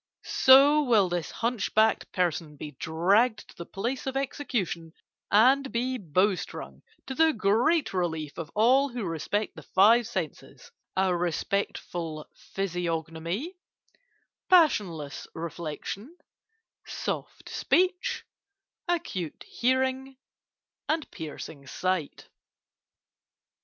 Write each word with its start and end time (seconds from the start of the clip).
So 0.25 0.81
will 0.81 1.09
this 1.09 1.29
hunchbacked 1.31 2.11
person 2.11 2.57
be 2.57 2.71
dragged 2.79 3.49
to 3.49 3.55
the 3.55 3.67
place 3.67 4.07
of 4.07 4.17
execution, 4.17 4.93
and 5.29 5.71
be 5.71 5.99
bowstrung, 5.99 6.81
to 7.05 7.13
the 7.13 7.33
great 7.33 7.93
relief 7.93 8.39
of 8.39 8.49
all 8.55 8.89
who 8.89 9.03
respect 9.03 9.55
the 9.55 9.61
five 9.61 10.07
senses; 10.07 10.71
A 10.97 11.15
Respectful 11.15 12.27
Physiognomy, 12.33 13.55
Passionless 14.49 15.27
Reflexion, 15.35 16.17
Soft 16.83 17.47
Speech, 17.47 18.25
Acute 18.87 19.43
Hearing, 19.47 20.17
Piercing 21.11 21.67
Sight. 21.67 22.27